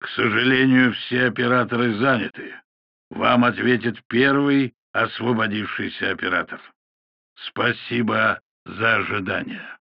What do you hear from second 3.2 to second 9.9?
ответит первый освободившийся оператор. Спасибо за ожидание.